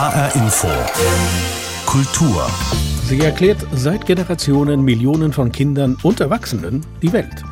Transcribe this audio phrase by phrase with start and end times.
[0.00, 0.68] HR Info.
[1.84, 2.50] Kultur.
[3.04, 7.44] Sie erklärt seit Generationen Millionen von Kindern und Erwachsenen die Welt.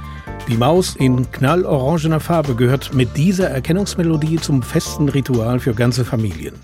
[0.48, 6.54] Die Maus in knallorangener Farbe gehört mit dieser Erkennungsmelodie zum festen Ritual für ganze Familien.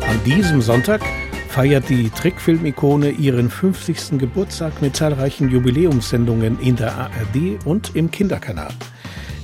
[0.00, 1.02] An diesem Sonntag
[1.48, 4.18] feiert die Trickfilmikone ihren 50.
[4.18, 8.70] Geburtstag mit zahlreichen Jubiläumssendungen in der ARD und im Kinderkanal.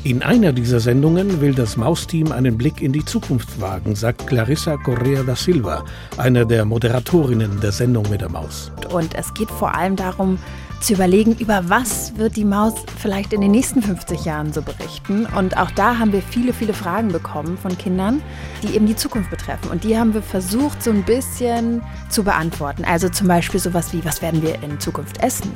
[0.04, 4.76] In einer dieser Sendungen will das Mausteam einen Blick in die Zukunft wagen, sagt Clarissa
[4.76, 5.82] Correa da Silva,
[6.18, 8.70] eine der Moderatorinnen der Sendung mit der Maus.
[8.90, 10.38] Und es geht vor allem darum,
[10.84, 15.26] zu überlegen, über was wird die Maus vielleicht in den nächsten 50 Jahren so berichten.
[15.26, 18.22] Und auch da haben wir viele, viele Fragen bekommen von Kindern,
[18.62, 19.70] die eben die Zukunft betreffen.
[19.70, 22.84] Und die haben wir versucht, so ein bisschen zu beantworten.
[22.84, 25.50] Also zum Beispiel sowas wie, was werden wir in Zukunft essen?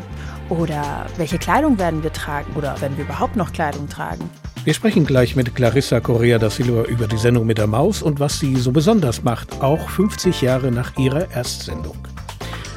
[0.49, 2.51] Oder welche Kleidung werden wir tragen?
[2.57, 4.31] Oder werden wir überhaupt noch Kleidung tragen?
[4.65, 8.19] Wir sprechen gleich mit Clarissa Correa da Silva über die Sendung mit der Maus und
[8.19, 11.97] was sie so besonders macht, auch 50 Jahre nach ihrer Erstsendung.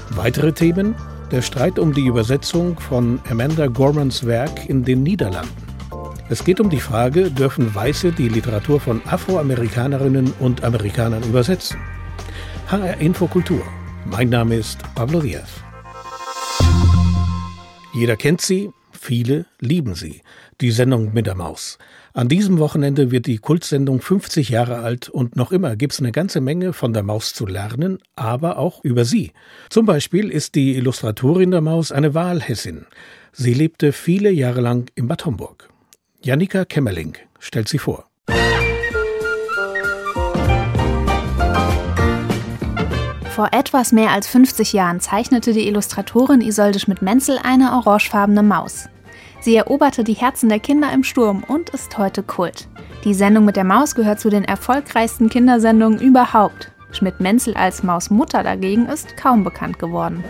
[0.09, 0.95] Weitere Themen?
[1.31, 5.49] Der Streit um die Übersetzung von Amanda Gormans Werk in den Niederlanden.
[6.29, 11.77] Es geht um die Frage, dürfen Weiße die Literatur von Afroamerikanerinnen und Amerikanern übersetzen?
[12.67, 13.63] HR Infokultur.
[14.05, 15.49] Mein Name ist Pablo Diaz.
[17.93, 18.71] Jeder kennt sie,
[19.01, 20.21] viele lieben sie.
[20.61, 21.77] Die Sendung mit der Maus.
[22.13, 26.11] An diesem Wochenende wird die Kultsendung 50 Jahre alt und noch immer gibt es eine
[26.11, 29.31] ganze Menge von der Maus zu lernen, aber auch über sie.
[29.69, 32.85] Zum Beispiel ist die Illustratorin der Maus eine Wahlhessin.
[33.31, 35.69] Sie lebte viele Jahre lang in Bad Homburg.
[36.21, 38.05] Janika Kemmerling stellt sie vor.
[43.41, 48.89] Vor etwas mehr als 50 Jahren zeichnete die Illustratorin Isolde Schmidt-Menzel eine orangefarbene Maus.
[49.41, 52.67] Sie eroberte die Herzen der Kinder im Sturm und ist heute Kult.
[53.03, 56.71] Die Sendung mit der Maus gehört zu den erfolgreichsten Kindersendungen überhaupt.
[56.91, 60.23] Schmidt-Menzel als Mausmutter dagegen ist kaum bekannt geworden.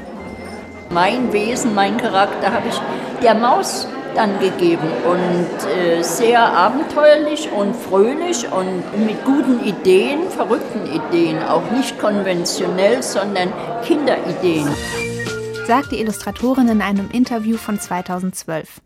[0.91, 2.81] Mein Wesen, mein Charakter habe ich
[3.21, 3.85] der Maus
[4.15, 11.69] dann gegeben und äh, sehr abenteuerlich und fröhlich und mit guten Ideen, verrückten Ideen, auch
[11.71, 13.51] nicht konventionell, sondern
[13.83, 14.67] Kinderideen.
[15.67, 18.81] Sagt die Illustratorin in einem Interview von 2012.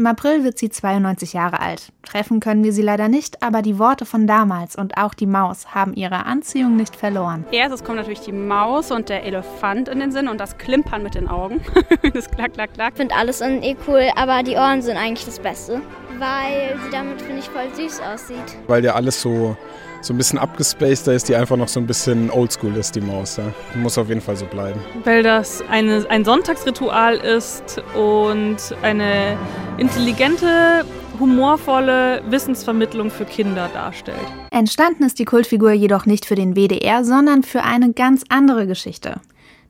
[0.00, 1.92] Im April wird sie 92 Jahre alt.
[2.02, 5.74] Treffen können wir sie leider nicht, aber die Worte von damals und auch die Maus
[5.74, 7.44] haben ihre Anziehung nicht verloren.
[7.52, 11.16] Erstes kommt natürlich die Maus und der Elefant in den Sinn und das Klimpern mit
[11.16, 11.60] den Augen.
[12.14, 12.92] das klack, klack, klack.
[12.94, 15.82] Ich finde alles eh cool, aber die Ohren sind eigentlich das Beste.
[16.18, 18.56] Weil sie damit, finde ich, voll süß aussieht.
[18.68, 19.54] Weil ja alles so
[20.00, 23.36] so ein bisschen abgespaceder ist, die einfach noch so ein bisschen oldschool ist, die Maus.
[23.36, 23.52] Ja.
[23.74, 24.80] Muss auf jeden Fall so bleiben.
[25.04, 29.36] Weil das eine, ein Sonntagsritual ist und eine
[29.78, 30.84] intelligente,
[31.18, 34.18] humorvolle Wissensvermittlung für Kinder darstellt.
[34.50, 39.20] Entstanden ist die Kultfigur jedoch nicht für den WDR, sondern für eine ganz andere Geschichte.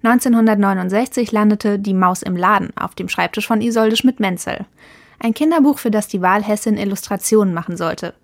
[0.03, 4.65] 1969 landete Die Maus im Laden auf dem Schreibtisch von Isolde Schmidt-Menzel.
[5.19, 8.15] Ein Kinderbuch, für das die Wahlhessin Illustrationen machen sollte.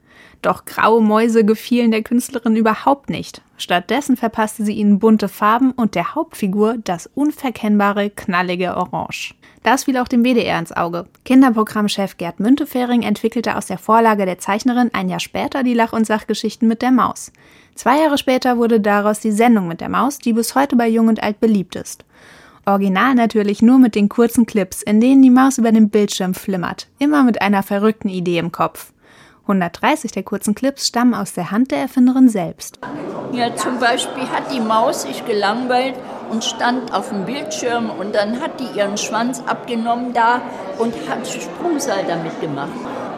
[0.46, 3.42] Doch graue Mäuse gefielen der Künstlerin überhaupt nicht.
[3.56, 9.34] Stattdessen verpasste sie ihnen bunte Farben und der Hauptfigur das unverkennbare, knallige Orange.
[9.64, 11.08] Das fiel auch dem WDR ins Auge.
[11.24, 16.06] Kinderprogrammchef Gerd Müntefering entwickelte aus der Vorlage der Zeichnerin ein Jahr später die Lach- und
[16.06, 17.32] Sachgeschichten mit der Maus.
[17.74, 21.08] Zwei Jahre später wurde daraus die Sendung mit der Maus, die bis heute bei Jung
[21.08, 22.04] und Alt beliebt ist.
[22.66, 26.86] Original natürlich nur mit den kurzen Clips, in denen die Maus über dem Bildschirm flimmert,
[27.00, 28.92] immer mit einer verrückten Idee im Kopf.
[29.46, 32.80] 130 der kurzen Clips stammen aus der Hand der Erfinderin selbst.
[33.32, 35.94] Ja, zum Beispiel hat die Maus sich gelangweilt
[36.30, 40.40] und stand auf dem Bildschirm und dann hat die ihren Schwanz abgenommen da
[40.78, 42.72] und hat Sprungseil damit gemacht.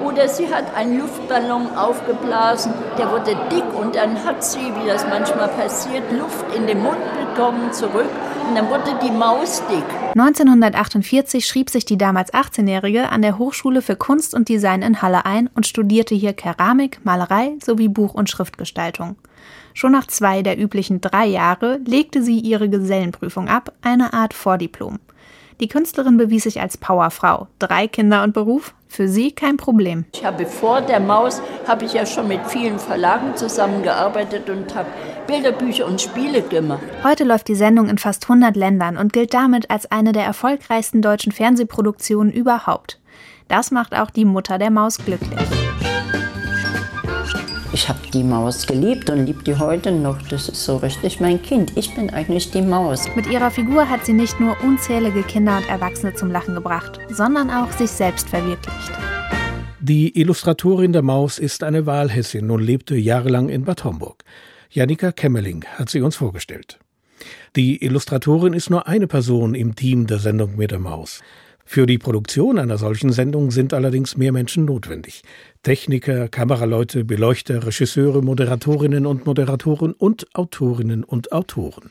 [0.04, 5.06] Oder sie hat einen Luftballon aufgeblasen, der wurde dick und dann hat sie, wie das
[5.08, 8.10] manchmal passiert, Luft in den Mund bekommen zurück
[8.54, 9.84] dann wurde die Maus dick.
[10.14, 15.24] 1948 schrieb sich die damals 18-Jährige an der Hochschule für Kunst und Design in Halle
[15.24, 19.16] ein und studierte hier Keramik, Malerei sowie Buch- und Schriftgestaltung.
[19.74, 24.98] Schon nach zwei der üblichen drei Jahre legte sie ihre Gesellenprüfung ab, eine Art Vordiplom.
[25.60, 27.48] Die Künstlerin bewies sich als Powerfrau.
[27.58, 30.04] Drei Kinder und Beruf, für sie kein Problem.
[30.14, 34.88] Ich habe vor der Maus habe ich ja schon mit vielen Verlagen zusammengearbeitet und habe
[35.26, 36.80] Bilderbücher und Spiele gemacht.
[37.02, 41.02] Heute läuft die Sendung in fast 100 Ländern und gilt damit als eine der erfolgreichsten
[41.02, 43.00] deutschen Fernsehproduktionen überhaupt.
[43.48, 45.57] Das macht auch die Mutter der Maus glücklich.
[47.70, 50.22] Ich habe die Maus geliebt und liebe die heute noch.
[50.28, 51.76] Das ist so richtig mein Kind.
[51.76, 53.14] Ich bin eigentlich die Maus.
[53.14, 57.50] Mit ihrer Figur hat sie nicht nur unzählige Kinder und Erwachsene zum Lachen gebracht, sondern
[57.50, 58.92] auch sich selbst verwirklicht.
[59.80, 64.24] Die Illustratorin der Maus ist eine Wahlhessin und lebte jahrelang in Bad Homburg.
[64.70, 66.78] Janika Kemmerling hat sie uns vorgestellt.
[67.54, 71.20] Die Illustratorin ist nur eine Person im Team der Sendung mit der Maus.
[71.70, 75.20] Für die Produktion einer solchen Sendung sind allerdings mehr Menschen notwendig.
[75.62, 81.90] Techniker, Kameraleute, Beleuchter, Regisseure, Moderatorinnen und Moderatoren und Autorinnen und Autoren.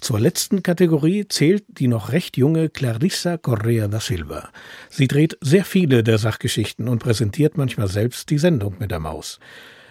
[0.00, 4.48] Zur letzten Kategorie zählt die noch recht junge Clarissa Correa da Silva.
[4.88, 9.40] Sie dreht sehr viele der Sachgeschichten und präsentiert manchmal selbst die Sendung mit der Maus.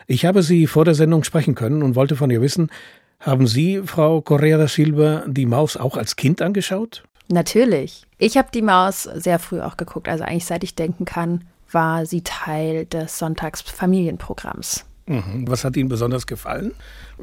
[0.07, 2.71] Ich habe sie vor der Sendung sprechen können und wollte von ihr wissen,
[3.19, 7.03] haben Sie, Frau Correa da Silva, die Maus auch als Kind angeschaut?
[7.29, 8.05] Natürlich.
[8.17, 10.09] Ich habe die Maus sehr früh auch geguckt.
[10.09, 14.85] Also eigentlich seit ich denken kann, war sie Teil des Sonntagsfamilienprogramms.
[15.07, 15.45] Mhm.
[15.47, 16.73] Was hat Ihnen besonders gefallen?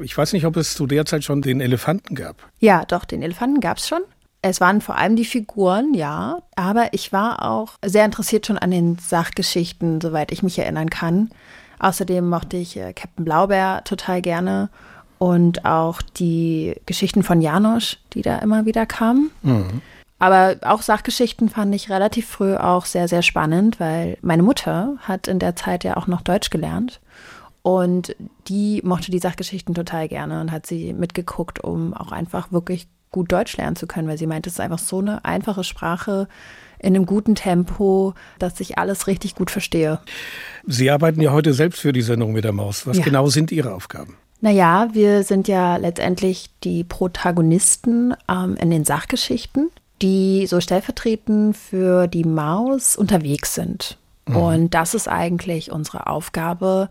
[0.01, 2.35] Ich weiß nicht, ob es zu der Zeit schon den Elefanten gab.
[2.59, 4.01] Ja, doch, den Elefanten gab es schon.
[4.41, 8.71] Es waren vor allem die Figuren, ja, aber ich war auch sehr interessiert schon an
[8.71, 11.29] den Sachgeschichten, soweit ich mich erinnern kann.
[11.79, 14.69] Außerdem mochte ich äh, Captain Blaubeer total gerne
[15.19, 19.29] und auch die Geschichten von Janosch, die da immer wieder kamen.
[19.43, 19.81] Mhm.
[20.17, 25.27] Aber auch Sachgeschichten fand ich relativ früh auch sehr, sehr spannend, weil meine Mutter hat
[25.27, 26.99] in der Zeit ja auch noch Deutsch gelernt.
[27.61, 28.15] Und
[28.47, 33.31] die mochte die Sachgeschichten total gerne und hat sie mitgeguckt, um auch einfach wirklich gut
[33.31, 36.27] Deutsch lernen zu können, weil sie meinte, es ist einfach so eine einfache Sprache
[36.79, 39.99] in einem guten Tempo, dass ich alles richtig gut verstehe.
[40.65, 42.87] Sie arbeiten ja heute selbst für die Sendung mit der Maus.
[42.87, 43.03] Was ja.
[43.03, 44.15] genau sind Ihre Aufgaben?
[44.41, 49.69] Naja, wir sind ja letztendlich die Protagonisten ähm, in den Sachgeschichten,
[50.01, 53.97] die so stellvertretend für die Maus unterwegs sind.
[54.27, 54.35] Mhm.
[54.35, 56.89] Und das ist eigentlich unsere Aufgabe,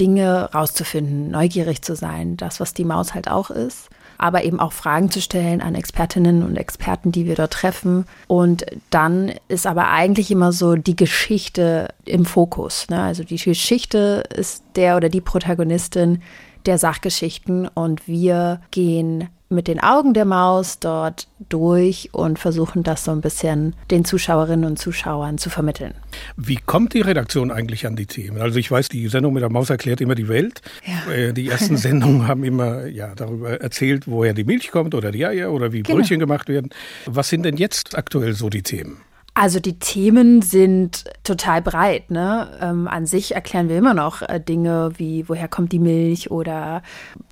[0.00, 4.72] Dinge rauszufinden, neugierig zu sein, das, was die Maus halt auch ist aber eben auch
[4.72, 8.04] Fragen zu stellen an Expertinnen und Experten, die wir dort treffen.
[8.26, 12.88] Und dann ist aber eigentlich immer so die Geschichte im Fokus.
[12.90, 13.00] Ne?
[13.00, 16.20] Also die Geschichte ist der oder die Protagonistin
[16.66, 23.04] der Sachgeschichten und wir gehen mit den Augen der Maus dort durch und versuchen das
[23.04, 25.94] so ein bisschen den Zuschauerinnen und Zuschauern zu vermitteln.
[26.36, 28.40] Wie kommt die Redaktion eigentlich an die Themen?
[28.40, 30.60] Also ich weiß, die Sendung mit der Maus erklärt immer die Welt.
[30.84, 31.12] Ja.
[31.12, 35.24] Äh, die ersten Sendungen haben immer ja, darüber erzählt, woher die Milch kommt oder die
[35.24, 35.98] Eier oder wie genau.
[35.98, 36.70] Brötchen gemacht werden.
[37.06, 39.00] Was sind denn jetzt aktuell so die Themen?
[39.38, 42.10] Also die Themen sind total breit.
[42.10, 42.48] Ne?
[42.60, 46.82] Ähm, an sich erklären wir immer noch äh, Dinge wie, woher kommt die Milch oder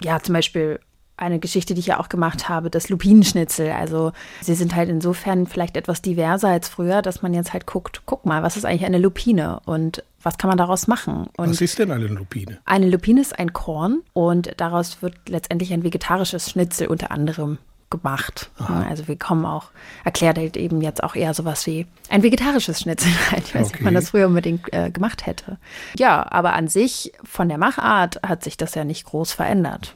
[0.00, 0.78] ja, zum Beispiel
[1.16, 3.72] eine Geschichte, die ich ja auch gemacht habe, das Lupinenschnitzel.
[3.72, 8.02] Also sie sind halt insofern vielleicht etwas diverser als früher, dass man jetzt halt guckt,
[8.06, 11.26] guck mal, was ist eigentlich eine Lupine und was kann man daraus machen?
[11.36, 12.58] Und was ist denn eine Lupine?
[12.66, 17.58] Eine Lupine ist ein Korn und daraus wird letztendlich ein vegetarisches Schnitzel unter anderem
[17.96, 18.50] gemacht.
[18.58, 18.86] Aha.
[18.88, 19.70] Also wir kommen auch,
[20.04, 23.10] erklärt halt eben jetzt auch eher sowas wie ein vegetarisches Schnitzel.
[23.36, 23.78] Ich weiß nicht, okay.
[23.78, 25.58] ob man das früher unbedingt äh, gemacht hätte.
[25.96, 29.94] Ja, aber an sich von der Machart hat sich das ja nicht groß verändert.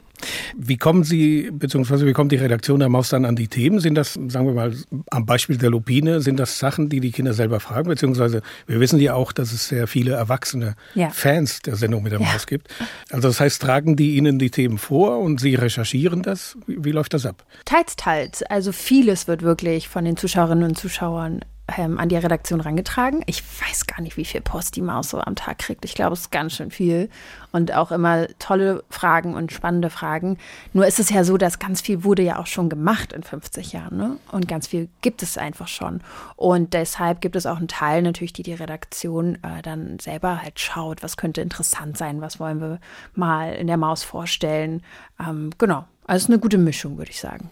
[0.56, 3.80] Wie kommen Sie, beziehungsweise wie kommt die Redaktion der Maus dann an die Themen?
[3.80, 4.74] Sind das, sagen wir mal,
[5.10, 7.88] am Beispiel der Lupine, sind das Sachen, die die Kinder selber fragen?
[7.88, 11.10] Beziehungsweise wir wissen ja auch, dass es sehr viele erwachsene ja.
[11.10, 12.26] Fans der Sendung mit der ja.
[12.26, 12.68] Maus gibt.
[13.10, 16.56] Also das heißt, tragen die Ihnen die Themen vor und Sie recherchieren das?
[16.66, 17.44] Wie, wie läuft das ab?
[17.64, 18.42] Teils, teils.
[18.42, 21.40] Also vieles wird wirklich von den Zuschauerinnen und Zuschauern
[21.76, 23.22] ähm, an die Redaktion rangetragen.
[23.26, 25.84] Ich weiß gar nicht, wie viel Post die Maus so am Tag kriegt.
[25.84, 27.08] Ich glaube, es ist ganz schön viel.
[27.52, 30.38] Und auch immer tolle Fragen und spannende Fragen.
[30.72, 33.72] Nur ist es ja so, dass ganz viel wurde ja auch schon gemacht in 50
[33.72, 33.96] Jahren.
[33.96, 34.16] Ne?
[34.30, 36.00] Und ganz viel gibt es einfach schon.
[36.36, 40.60] Und deshalb gibt es auch einen Teil natürlich, die die Redaktion äh, dann selber halt
[40.60, 42.78] schaut, was könnte interessant sein, was wollen wir
[43.14, 44.82] mal in der Maus vorstellen.
[45.18, 45.86] Ähm, genau.
[46.10, 47.50] Also eine gute Mischung, würde ich sagen.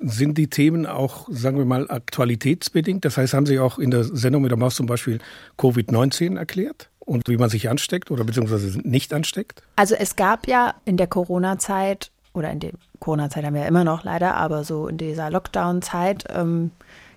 [0.00, 3.04] Sind die Themen auch, sagen wir mal, aktualitätsbedingt?
[3.04, 5.18] Das heißt, haben Sie auch in der Sendung mit der Maus zum Beispiel
[5.58, 6.90] Covid-19 erklärt?
[7.00, 9.64] Und wie man sich ansteckt oder beziehungsweise nicht ansteckt?
[9.74, 13.82] Also es gab ja in der Corona-Zeit, oder in der Corona-Zeit haben wir ja immer
[13.82, 16.70] noch leider, aber so in dieser Lockdown-Zeit ähm,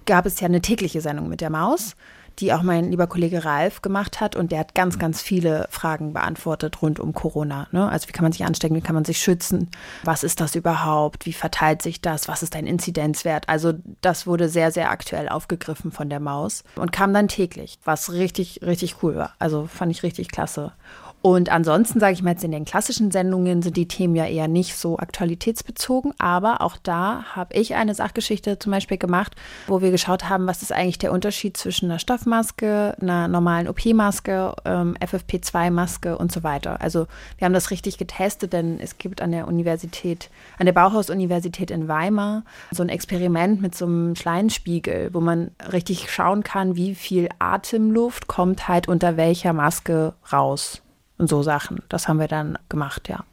[0.07, 1.95] gab es ja eine tägliche Sendung mit der Maus
[2.39, 4.35] die auch mein lieber Kollege Ralf gemacht hat.
[4.35, 7.67] Und der hat ganz, ganz viele Fragen beantwortet rund um Corona.
[7.71, 7.89] Ne?
[7.89, 9.69] Also wie kann man sich anstecken, wie kann man sich schützen,
[10.03, 13.47] was ist das überhaupt, wie verteilt sich das, was ist ein Inzidenzwert.
[13.49, 18.11] Also das wurde sehr, sehr aktuell aufgegriffen von der Maus und kam dann täglich, was
[18.11, 19.33] richtig, richtig cool war.
[19.39, 20.73] Also fand ich richtig klasse.
[21.21, 24.47] Und ansonsten sage ich mal jetzt in den klassischen Sendungen sind die Themen ja eher
[24.47, 29.35] nicht so aktualitätsbezogen, aber auch da habe ich eine Sachgeschichte zum Beispiel gemacht,
[29.67, 34.55] wo wir geschaut haben, was ist eigentlich der Unterschied zwischen einer Stoffmaske, einer normalen OP-Maske,
[34.65, 36.81] ähm, FFP2-Maske und so weiter.
[36.81, 37.05] Also
[37.37, 41.87] wir haben das richtig getestet, denn es gibt an der Universität, an der Bauhaus-Universität in
[41.87, 47.29] Weimar so ein Experiment mit so einem Schleienspiegel, wo man richtig schauen kann, wie viel
[47.37, 50.81] Atemluft kommt halt unter welcher Maske raus
[51.21, 51.79] und so Sachen.
[51.87, 53.23] Das haben wir dann gemacht, ja.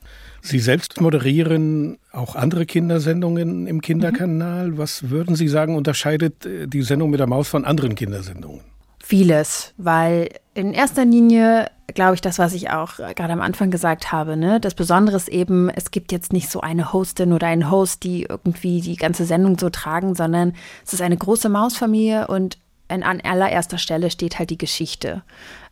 [0.41, 4.69] Sie selbst moderieren auch andere Kindersendungen im Kinderkanal.
[4.69, 4.79] Mhm.
[4.79, 8.61] Was würden Sie sagen, unterscheidet äh, die Sendung mit der Maus von anderen Kindersendungen?
[9.03, 14.13] Vieles, weil in erster Linie glaube ich, das, was ich auch gerade am Anfang gesagt
[14.13, 14.61] habe, ne?
[14.61, 18.25] Das Besondere ist eben, es gibt jetzt nicht so eine Hostin oder einen Host, die
[18.25, 20.55] irgendwie die ganze Sendung so tragen, sondern
[20.85, 25.23] es ist eine große Mausfamilie und an allererster Stelle steht halt die Geschichte,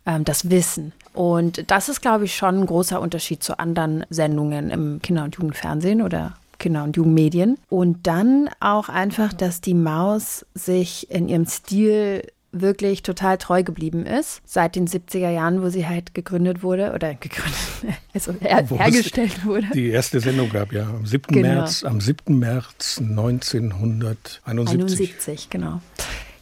[0.06, 0.92] ähm, das Wissen.
[1.12, 5.36] Und das ist, glaube ich, schon ein großer Unterschied zu anderen Sendungen im Kinder- und
[5.36, 7.58] Jugendfernsehen oder Kinder- und Jugendmedien.
[7.68, 12.22] Und dann auch einfach, dass die Maus sich in ihrem Stil
[12.52, 17.14] wirklich total treu geblieben ist, seit den 70er Jahren, wo sie halt gegründet wurde oder
[17.14, 17.58] gegründet,
[18.14, 19.66] also her, hergestellt wurde.
[19.74, 21.34] Die erste Sendung gab, ja, am 7.
[21.34, 21.48] Genau.
[21.48, 22.38] März, am 7.
[22.38, 25.10] März 1971.
[25.10, 25.80] 71, genau.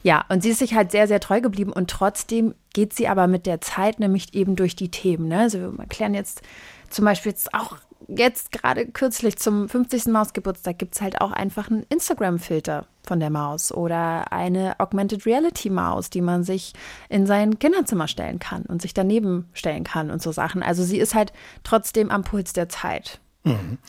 [0.05, 3.25] Ja, und sie ist sich halt sehr, sehr treu geblieben und trotzdem geht sie aber
[3.25, 5.29] mit der Zeit nämlich eben durch die Themen.
[5.29, 5.39] Ne?
[5.39, 6.43] Also wir erklären jetzt
[6.91, 10.05] zum Beispiel jetzt auch jetzt gerade kürzlich zum 50.
[10.09, 15.71] Mausgeburtstag gibt es halt auch einfach einen Instagram-Filter von der Maus oder eine Augmented Reality
[15.71, 16.73] Maus, die man sich
[17.09, 20.61] in sein Kinderzimmer stellen kann und sich daneben stellen kann und so Sachen.
[20.61, 21.33] Also sie ist halt
[21.63, 23.19] trotzdem am Puls der Zeit.
[23.43, 23.79] Mhm.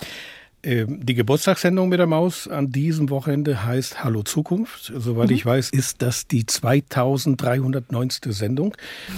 [0.63, 4.93] Ähm, die Geburtstagssendung mit der Maus an diesem Wochenende heißt Hallo Zukunft.
[4.95, 5.35] Soweit mhm.
[5.35, 8.11] ich weiß, ist das die 2309.
[8.29, 8.75] Sendung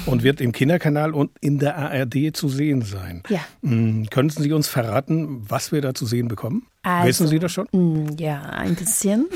[0.07, 3.23] und wird im Kinderkanal und in der ARD zu sehen sein.
[3.29, 3.41] Ja.
[3.63, 6.67] Hm, könnten Sie uns verraten, was wir da zu sehen bekommen?
[6.83, 7.67] Also, Wissen Sie das schon?
[7.73, 9.27] Hm, ja, ein bisschen.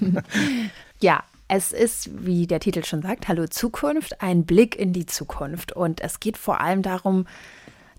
[1.00, 5.72] ja, es ist, wie der Titel schon sagt, Hallo Zukunft, ein Blick in die Zukunft.
[5.72, 7.26] Und es geht vor allem darum,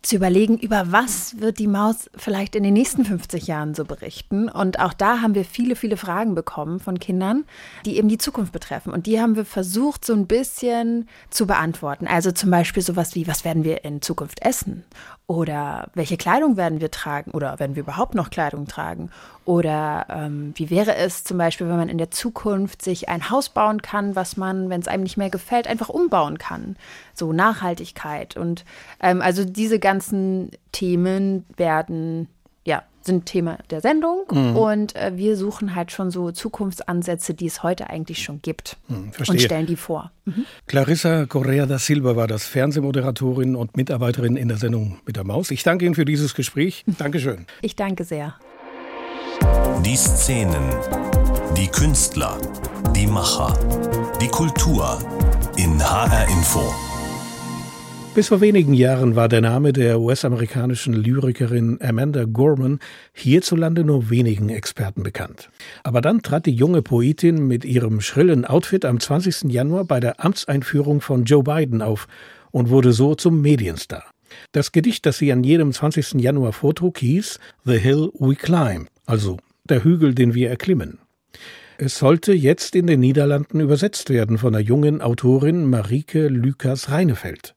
[0.02, 4.48] zu überlegen, über was wird die Maus vielleicht in den nächsten 50 Jahren so berichten.
[4.48, 7.44] Und auch da haben wir viele, viele Fragen bekommen von Kindern,
[7.86, 8.94] die eben die Zukunft betreffen.
[8.94, 12.08] Und die haben wir versucht, so ein bisschen zu beantworten.
[12.08, 14.86] Also zum Beispiel sowas wie, was werden wir in Zukunft essen?
[15.28, 17.32] Oder welche Kleidung werden wir tragen?
[17.32, 19.12] Oder werden wir überhaupt noch Kleidung tragen?
[19.46, 23.50] Oder ähm, wie wäre es zum Beispiel, wenn man in der Zukunft sich ein Haus
[23.50, 26.78] bauen kann, was man, wenn es einem nicht mehr gefällt, einfach umbauen kann?
[27.14, 28.38] So Nachhaltigkeit.
[28.38, 28.66] Und
[29.02, 29.89] ähm, also diese ganzen
[30.72, 32.28] Themen werden
[32.66, 34.56] ja, sind Thema der Sendung mhm.
[34.56, 39.12] und äh, wir suchen halt schon so Zukunftsansätze, die es heute eigentlich schon gibt mhm,
[39.28, 40.12] und stellen die vor.
[40.26, 40.46] Mhm.
[40.68, 45.52] Clarissa Correa da Silva war das Fernsehmoderatorin und Mitarbeiterin in der Sendung mit der Maus.
[45.52, 46.84] Ich danke Ihnen für dieses Gespräch.
[46.98, 47.46] Dankeschön.
[47.62, 48.36] Ich danke sehr.
[49.86, 50.64] Die Szenen,
[51.58, 52.38] die Künstler,
[52.96, 53.58] die Macher,
[54.22, 55.00] die Kultur
[55.56, 56.89] in HR Info.
[58.20, 62.80] Bis vor wenigen Jahren war der Name der US-amerikanischen Lyrikerin Amanda Gorman
[63.14, 65.50] hierzulande nur wenigen Experten bekannt.
[65.84, 69.44] Aber dann trat die junge Poetin mit ihrem schrillen Outfit am 20.
[69.54, 72.10] Januar bei der Amtseinführung von Joe Biden auf
[72.52, 74.04] und wurde so zum Medienstar.
[74.52, 76.16] Das Gedicht, das sie an jedem 20.
[76.16, 81.00] Januar vortrug, hieß The Hill We Climb, also der Hügel, den wir erklimmen.
[81.78, 87.56] Es sollte jetzt in den Niederlanden übersetzt werden von der jungen Autorin Marike Lukas Reinefeld.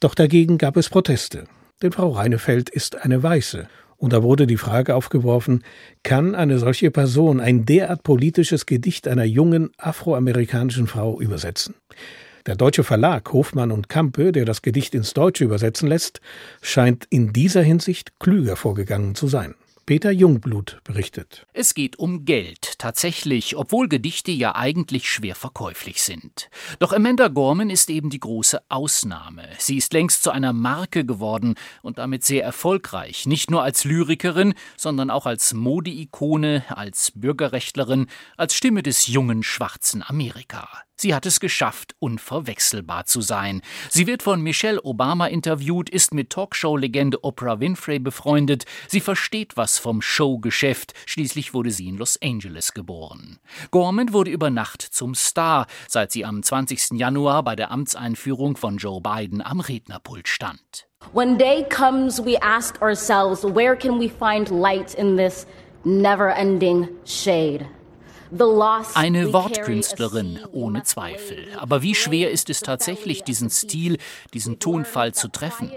[0.00, 1.44] Doch dagegen gab es Proteste,
[1.82, 3.68] denn Frau Reinefeld ist eine Weiße.
[3.98, 5.64] Und da wurde die Frage aufgeworfen,
[6.02, 11.74] kann eine solche Person ein derart politisches Gedicht einer jungen afroamerikanischen Frau übersetzen?
[12.44, 16.20] Der deutsche Verlag Hofmann und Kampe, der das Gedicht ins Deutsche übersetzen lässt,
[16.60, 19.54] scheint in dieser Hinsicht klüger vorgegangen zu sein.
[19.86, 21.46] Peter Jungblut berichtet.
[21.52, 26.50] Es geht um Geld, tatsächlich, obwohl Gedichte ja eigentlich schwer verkäuflich sind.
[26.80, 29.44] Doch Amanda Gorman ist eben die große Ausnahme.
[29.58, 34.54] Sie ist längst zu einer Marke geworden und damit sehr erfolgreich, nicht nur als Lyrikerin,
[34.76, 40.68] sondern auch als Modeikone, als Bürgerrechtlerin, als Stimme des jungen schwarzen Amerika.
[40.98, 43.60] Sie hat es geschafft, unverwechselbar zu sein.
[43.90, 48.64] Sie wird von Michelle Obama interviewt, ist mit Talkshow-Legende Oprah Winfrey befreundet.
[48.88, 50.94] Sie versteht was vom Showgeschäft.
[51.04, 53.38] Schließlich wurde sie in Los Angeles geboren.
[53.70, 56.92] Gorman wurde über Nacht zum Star, seit sie am 20.
[56.92, 60.88] Januar bei der Amtseinführung von Joe Biden am Rednerpult stand.
[61.12, 65.46] When day comes, we ask ourselves, where can we find light in this
[65.84, 67.66] never-ending shade?
[68.94, 71.46] Eine Wortkünstlerin, ohne Zweifel.
[71.58, 73.98] Aber wie schwer ist es tatsächlich, diesen Stil,
[74.34, 75.70] diesen Tonfall zu treffen?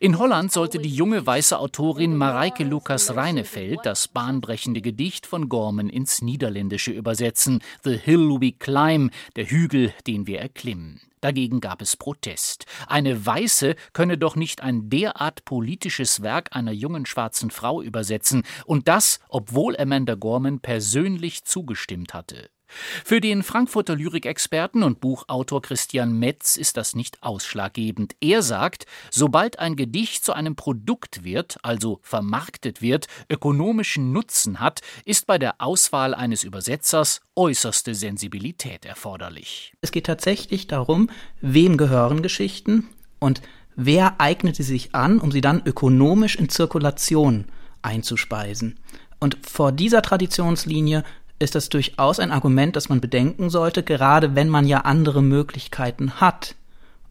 [0.00, 5.88] In Holland sollte die junge weiße Autorin Mareike Lukas Reinefeld das bahnbrechende Gedicht von Gorman
[5.88, 7.62] ins Niederländische übersetzen.
[7.84, 11.00] The Hill We Climb, der Hügel, den wir erklimmen.
[11.22, 12.66] Dagegen gab es Protest.
[12.88, 18.88] Eine Weiße könne doch nicht ein derart politisches Werk einer jungen schwarzen Frau übersetzen, und
[18.88, 22.50] das, obwohl Amanda Gorman persönlich zugestimmt hatte.
[23.04, 28.14] Für den Frankfurter Lyrikexperten und Buchautor Christian Metz ist das nicht ausschlaggebend.
[28.20, 34.80] Er sagt, sobald ein Gedicht zu einem Produkt wird, also vermarktet wird, ökonomischen Nutzen hat,
[35.04, 39.72] ist bei der Auswahl eines Übersetzers äußerste Sensibilität erforderlich.
[39.80, 41.10] Es geht tatsächlich darum,
[41.40, 42.88] wem gehören Geschichten
[43.18, 43.42] und
[43.76, 47.46] wer eignet sie sich an, um sie dann ökonomisch in Zirkulation
[47.82, 48.78] einzuspeisen.
[49.18, 51.04] Und vor dieser Traditionslinie
[51.42, 56.20] ist das durchaus ein Argument, das man bedenken sollte, gerade wenn man ja andere Möglichkeiten
[56.20, 56.54] hat,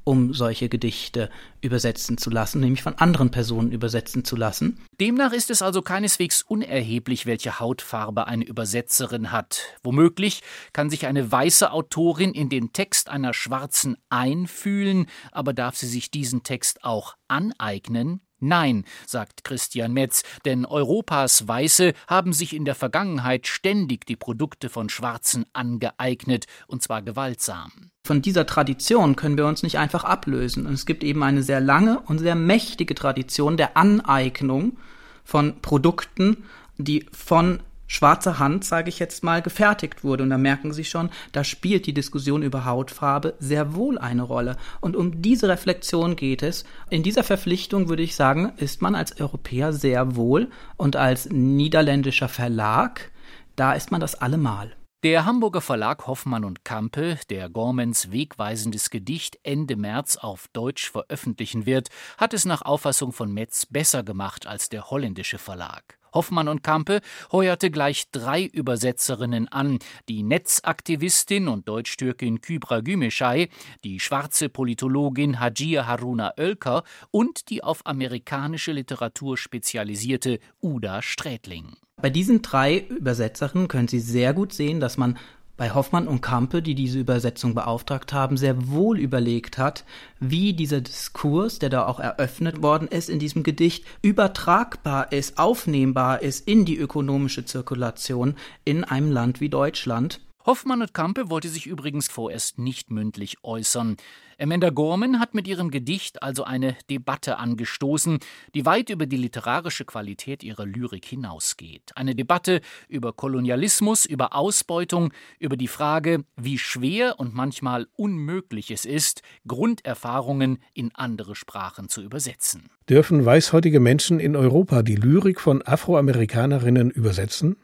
[0.03, 1.29] um solche Gedichte
[1.61, 4.79] übersetzen zu lassen, nämlich von anderen Personen übersetzen zu lassen.
[5.00, 9.61] Demnach ist es also keineswegs unerheblich, welche Hautfarbe eine Übersetzerin hat.
[9.83, 10.41] Womöglich
[10.73, 16.09] kann sich eine weiße Autorin in den Text einer schwarzen einfühlen, aber darf sie sich
[16.09, 18.21] diesen Text auch aneignen?
[18.41, 24.69] Nein, sagt Christian Metz, denn Europas Weiße haben sich in der Vergangenheit ständig die Produkte
[24.69, 27.71] von Schwarzen angeeignet, und zwar gewaltsam.
[28.03, 30.65] Von dieser Tradition können wir uns nicht einfach ablösen.
[30.65, 34.77] Und es gibt eben eine sehr lange und sehr mächtige Tradition der Aneignung
[35.24, 36.43] von Produkten,
[36.77, 40.24] die von schwarzer Hand, sage ich jetzt mal, gefertigt wurde.
[40.24, 44.55] Und da merken Sie schon, da spielt die Diskussion über Hautfarbe sehr wohl eine Rolle.
[44.79, 46.63] Und um diese Reflexion geht es.
[46.89, 52.29] In dieser Verpflichtung würde ich sagen, ist man als Europäer sehr wohl und als niederländischer
[52.29, 53.12] Verlag,
[53.57, 54.71] da ist man das allemal.
[55.03, 61.65] Der Hamburger Verlag Hoffmann und Kampe, der Gormans wegweisendes Gedicht Ende März auf Deutsch veröffentlichen
[61.65, 65.98] wird, hat es nach Auffassung von Metz besser gemacht als der holländische Verlag.
[66.13, 67.01] Hoffmann und Kampe
[67.32, 73.50] heuerte gleich drei Übersetzerinnen an, die Netzaktivistin und Deutsch-Türkin Kübra Gümeschei,
[73.84, 81.75] die schwarze Politologin Hajir Haruna Oelker und die auf amerikanische Literatur spezialisierte Uda Strätling.
[82.01, 85.20] Bei diesen drei Übersetzerinnen können Sie sehr gut sehen, dass man
[85.62, 89.86] bei Hoffmann und Kampe, die diese Übersetzung beauftragt haben, sehr wohl überlegt hat,
[90.20, 96.24] wie dieser Diskurs, der da auch eröffnet worden ist in diesem Gedicht, übertragbar ist, aufnehmbar
[96.24, 98.34] ist in die ökonomische Zirkulation
[98.65, 100.19] in einem Land wie Deutschland.
[100.45, 103.97] Hoffmann und Kampe wollte sich übrigens vorerst nicht mündlich äußern.
[104.39, 108.17] Amanda Gorman hat mit ihrem Gedicht also eine Debatte angestoßen,
[108.56, 111.91] die weit über die literarische Qualität ihrer Lyrik hinausgeht.
[111.95, 118.86] Eine Debatte über Kolonialismus, über Ausbeutung, über die Frage, wie schwer und manchmal unmöglich es
[118.86, 122.69] ist, Grunderfahrungen in andere Sprachen zu übersetzen.
[122.89, 127.58] Dürfen weißhäutige Menschen in Europa die Lyrik von Afroamerikanerinnen übersetzen?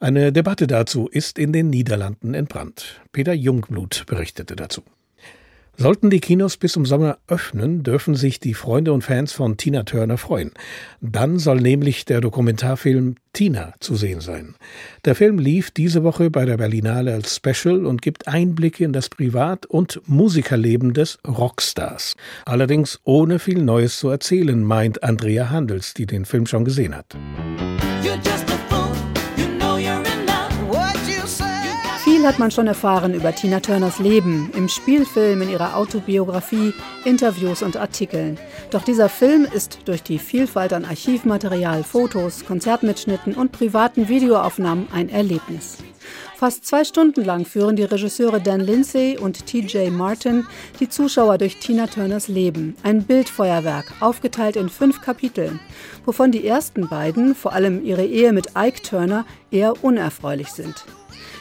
[0.00, 3.00] Eine Debatte dazu ist in den Niederlanden entbrannt.
[3.12, 4.82] Peter Jungblut berichtete dazu.
[5.76, 9.82] Sollten die Kinos bis zum Sommer öffnen, dürfen sich die Freunde und Fans von Tina
[9.82, 10.52] Turner freuen.
[11.00, 14.54] Dann soll nämlich der Dokumentarfilm Tina zu sehen sein.
[15.04, 19.08] Der Film lief diese Woche bei der Berlinale als Special und gibt Einblicke in das
[19.08, 22.14] Privat- und Musikerleben des Rockstars.
[22.44, 27.16] Allerdings ohne viel Neues zu erzählen, meint Andrea Handels, die den Film schon gesehen hat.
[32.24, 36.72] Viel hat man schon erfahren über Tina Turners Leben, im Spielfilm, in ihrer Autobiografie,
[37.04, 38.38] Interviews und Artikeln.
[38.70, 45.10] Doch dieser Film ist durch die Vielfalt an Archivmaterial, Fotos, Konzertmitschnitten und privaten Videoaufnahmen ein
[45.10, 45.76] Erlebnis.
[46.44, 50.46] Fast zwei Stunden lang führen die Regisseure Dan Lindsay und TJ Martin
[50.78, 52.76] die Zuschauer durch Tina Turners Leben.
[52.82, 55.58] Ein Bildfeuerwerk, aufgeteilt in fünf Kapiteln,
[56.04, 60.84] wovon die ersten beiden, vor allem ihre Ehe mit Ike Turner, eher unerfreulich sind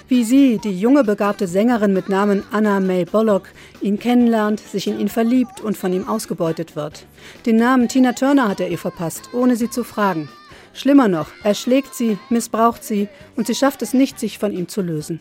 [0.09, 3.43] wie sie, die junge begabte Sängerin mit Namen Anna May Bullock,
[3.81, 7.07] ihn kennenlernt, sich in ihn verliebt und von ihm ausgebeutet wird.
[7.47, 10.29] Den Namen Tina Turner hat er ihr verpasst, ohne sie zu fragen.
[10.73, 14.67] Schlimmer noch, er schlägt sie, missbraucht sie und sie schafft es nicht, sich von ihm
[14.67, 15.19] zu lösen.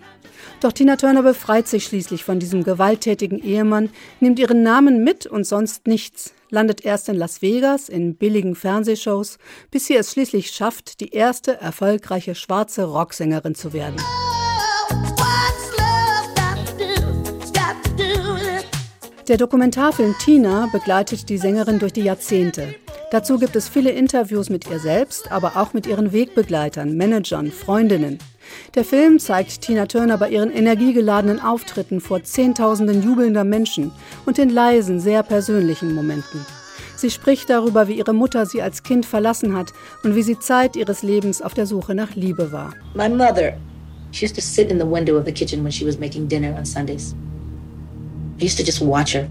[0.61, 5.45] Doch Tina Turner befreit sich schließlich von diesem gewalttätigen Ehemann, nimmt ihren Namen mit und
[5.45, 9.39] sonst nichts, landet erst in Las Vegas in billigen Fernsehshows,
[9.71, 13.97] bis sie es schließlich schafft, die erste erfolgreiche schwarze Rocksängerin zu werden.
[19.29, 22.75] Der Dokumentarfilm Tina begleitet die Sängerin durch die Jahrzehnte.
[23.13, 28.19] Dazu gibt es viele Interviews mit ihr selbst, aber auch mit ihren Wegbegleitern, Managern, Freundinnen.
[28.75, 33.93] Der Film zeigt Tina Turner bei ihren energiegeladenen Auftritten vor Zehntausenden jubelnder Menschen
[34.25, 36.41] und in leisen, sehr persönlichen Momenten.
[36.97, 40.75] Sie spricht darüber, wie ihre Mutter sie als Kind verlassen hat und wie sie Zeit
[40.75, 42.73] ihres Lebens auf der Suche nach Liebe war.
[42.95, 43.59] My mother,
[44.13, 46.57] she used to sit in the window of the kitchen when she was making dinner
[46.57, 47.15] on Sundays.
[48.41, 49.29] I used to just watch her.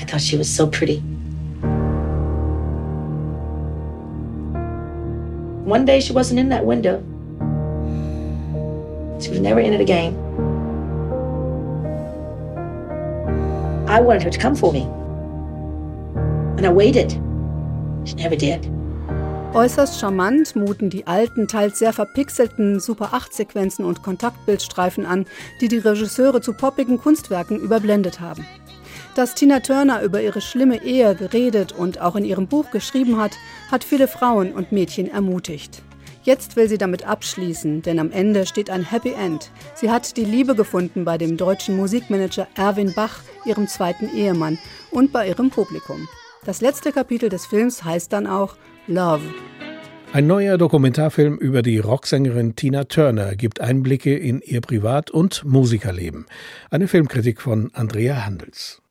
[0.00, 1.00] I thought she was so pretty.
[5.64, 7.02] One day she wasn't in that window.
[9.20, 10.16] She was never in it again.
[13.88, 14.82] I wanted her to come for me.
[16.56, 17.12] And I waited.
[18.04, 18.68] She never did.
[19.54, 25.26] Äußerst charmant muten die alten, teils sehr verpixelten Super-8-Sequenzen und Kontaktbildstreifen an,
[25.60, 28.46] die die Regisseure zu poppigen Kunstwerken überblendet haben.
[29.14, 33.32] Dass Tina Turner über ihre schlimme Ehe geredet und auch in ihrem Buch geschrieben hat,
[33.70, 35.82] hat viele Frauen und Mädchen ermutigt.
[36.22, 39.50] Jetzt will sie damit abschließen, denn am Ende steht ein Happy End.
[39.74, 44.58] Sie hat die Liebe gefunden bei dem deutschen Musikmanager Erwin Bach, ihrem zweiten Ehemann,
[44.92, 46.08] und bei ihrem Publikum.
[46.44, 49.22] Das letzte Kapitel des Films heißt dann auch Love.
[50.12, 56.26] Ein neuer Dokumentarfilm über die Rocksängerin Tina Turner gibt Einblicke in ihr Privat- und Musikerleben.
[56.70, 58.81] Eine Filmkritik von Andrea Handels.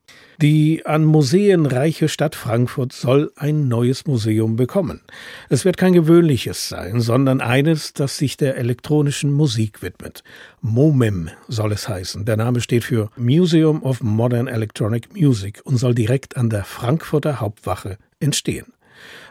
[0.42, 5.02] Die an Museen reiche Stadt Frankfurt soll ein neues Museum bekommen.
[5.50, 10.24] Es wird kein gewöhnliches sein, sondern eines, das sich der elektronischen Musik widmet.
[10.62, 12.26] MOMEM soll es heißen.
[12.26, 17.40] Der Name steht für Museum of Modern Electronic Music und soll direkt an der Frankfurter
[17.40, 18.74] Hauptwache entstehen.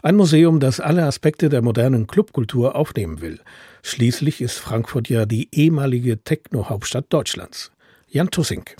[0.03, 3.40] Ein Museum, das alle Aspekte der modernen Clubkultur aufnehmen will.
[3.83, 7.73] Schließlich ist Frankfurt ja die ehemalige Techno-Hauptstadt Deutschlands.
[8.09, 8.77] Jan Tussink.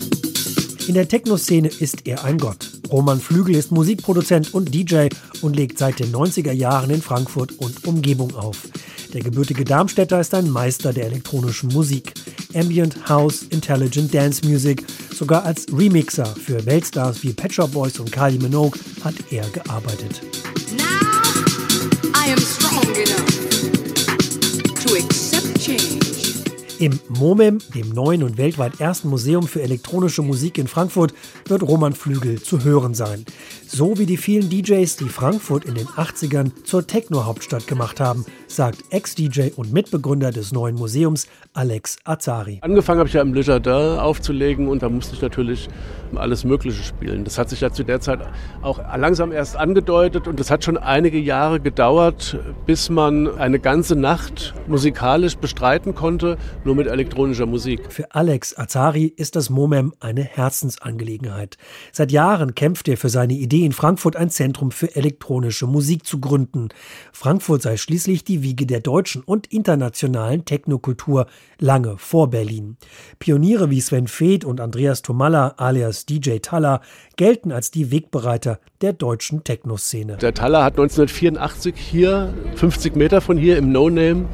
[0.87, 2.69] In der Techno-Szene ist er ein Gott.
[2.91, 5.07] Roman Flügel ist Musikproduzent und DJ
[5.41, 8.67] und legt seit den 90er Jahren in Frankfurt und Umgebung auf.
[9.13, 12.13] Der gebürtige Darmstädter ist ein Meister der elektronischen Musik.
[12.55, 18.11] Ambient, House, Intelligent Dance Music, sogar als Remixer für Weltstars wie Pet Shop Boys und
[18.11, 20.21] Kylie Minogue hat er gearbeitet.
[20.77, 20.85] Now
[22.15, 23.25] I am strong enough
[24.83, 26.10] to accept change.
[26.81, 31.13] Im MOMEM, dem neuen und weltweit ersten Museum für elektronische Musik in Frankfurt,
[31.45, 33.23] wird Roman Flügel zu hören sein.
[33.67, 38.83] So wie die vielen DJs, die Frankfurt in den 80ern zur Techno-Hauptstadt gemacht haben, sagt
[38.89, 42.57] Ex-DJ und Mitbegründer des neuen Museums Alex Azari.
[42.63, 45.69] Angefangen habe ich ja im Le Jardin aufzulegen und da musste ich natürlich
[46.15, 47.23] alles Mögliche spielen.
[47.23, 48.19] Das hat sich ja zu der Zeit
[48.61, 53.95] auch langsam erst angedeutet und es hat schon einige Jahre gedauert, bis man eine ganze
[53.95, 57.91] Nacht musikalisch bestreiten konnte, nur mit elektronischer Musik.
[57.91, 61.57] Für Alex Azari ist das MOMEM eine Herzensangelegenheit.
[61.91, 66.19] Seit Jahren kämpft er für seine Idee, in Frankfurt ein Zentrum für elektronische Musik zu
[66.19, 66.69] gründen.
[67.13, 71.27] Frankfurt sei schließlich die Wiege der deutschen und internationalen Technokultur,
[71.59, 72.77] lange vor Berlin.
[73.19, 76.81] Pioniere wie Sven Feth und Andreas Tomalla alias DJ Talla
[77.15, 80.17] gelten als die Wegbereiter der deutschen Techno-Szene.
[80.17, 84.25] Der Talla hat 1984 hier, 50 Meter von hier im No Name,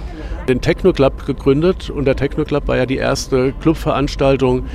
[0.47, 4.65] den Techno Club gegründet und der Techno Club war ja die erste Clubveranstaltung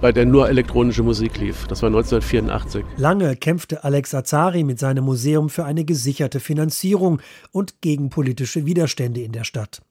[0.00, 1.66] bei der nur elektronische Musik lief.
[1.66, 2.84] Das war 1984.
[2.96, 9.20] Lange kämpfte Alex Azari mit seinem Museum für eine gesicherte Finanzierung und gegen politische Widerstände
[9.20, 9.82] in der Stadt.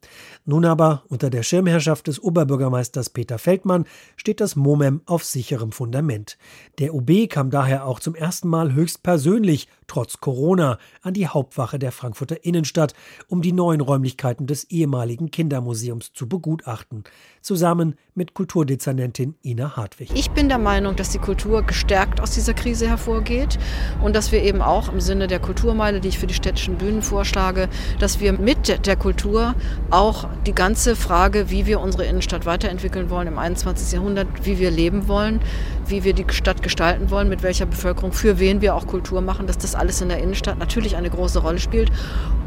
[0.45, 6.37] Nun aber, unter der Schirmherrschaft des Oberbürgermeisters Peter Feldmann, steht das MOMEM auf sicherem Fundament.
[6.79, 11.91] Der OB kam daher auch zum ersten Mal höchstpersönlich, trotz Corona, an die Hauptwache der
[11.91, 12.93] Frankfurter Innenstadt,
[13.27, 17.03] um die neuen Räumlichkeiten des ehemaligen Kindermuseums zu begutachten,
[17.41, 20.09] zusammen mit Kulturdezernentin Ina Hartwig.
[20.13, 23.57] Ich bin der Meinung, dass die Kultur gestärkt aus dieser Krise hervorgeht
[24.01, 27.01] und dass wir eben auch im Sinne der Kulturmeile, die ich für die städtischen Bühnen
[27.01, 29.55] vorschlage, dass wir mit der Kultur
[29.91, 33.93] auch die ganze Frage, wie wir unsere Innenstadt weiterentwickeln wollen im 21.
[33.93, 35.39] Jahrhundert, wie wir leben wollen,
[35.85, 39.47] wie wir die Stadt gestalten wollen, mit welcher Bevölkerung, für wen wir auch Kultur machen,
[39.47, 41.91] dass das alles in der Innenstadt natürlich eine große Rolle spielt.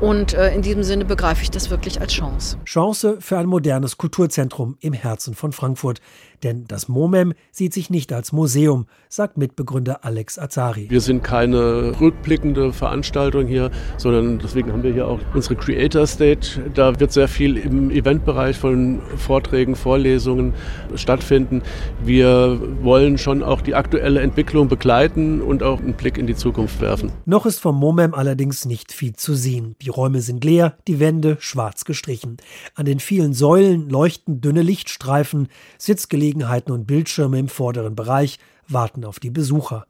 [0.01, 2.57] Und äh, in diesem Sinne begreife ich das wirklich als Chance.
[2.65, 6.01] Chance für ein modernes Kulturzentrum im Herzen von Frankfurt.
[6.43, 10.89] Denn das MOMEM sieht sich nicht als Museum, sagt Mitbegründer Alex Azari.
[10.89, 16.71] Wir sind keine rückblickende Veranstaltung hier, sondern deswegen haben wir hier auch unsere Creator Stage.
[16.75, 20.55] Da wird sehr viel im Eventbereich von Vorträgen, Vorlesungen
[20.95, 21.63] stattfinden.
[22.03, 26.81] Wir wollen schon auch die aktuelle Entwicklung begleiten und auch einen Blick in die Zukunft
[26.81, 27.13] werfen.
[27.27, 29.77] Noch ist vom MOMEM allerdings nicht viel zu sehen.
[29.83, 32.39] Die Räume sind leer, die Wände schwarz gestrichen.
[32.75, 35.49] An den vielen Säulen leuchten dünne Lichtstreifen,
[35.79, 38.39] Sitzgelegenheiten Gelegenheiten und Bildschirme im vorderen Bereich
[38.69, 39.87] warten auf die Besucher,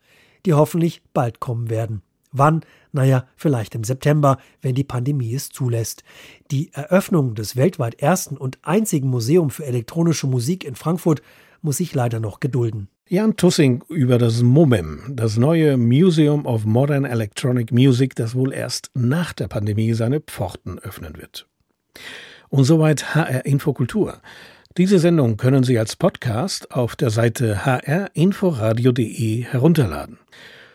[0.46, 2.00] die hoffentlich bald kommen werden.
[2.32, 2.62] Wann?
[2.92, 6.02] Naja, vielleicht im September, wenn die Pandemie es zulässt.
[6.50, 11.20] Die Eröffnung des weltweit ersten und einzigen Museum für elektronische Musik in Frankfurt
[11.60, 12.88] muss sich leider noch gedulden.
[13.06, 18.90] Jan Tussing über das MOMEM, das neue Museum of Modern Electronic Music, das wohl erst
[18.94, 21.46] nach der Pandemie seine Pforten öffnen wird.
[22.48, 24.22] Und soweit HR Infokultur.
[24.76, 30.20] Diese Sendung können Sie als Podcast auf der Seite hrinforadio.de herunterladen.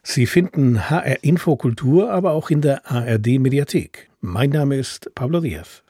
[0.04, 4.10] Sie finden HR Infokultur aber auch in der ARD Mediathek.
[4.20, 5.85] Mein Name ist Pablo Diaz.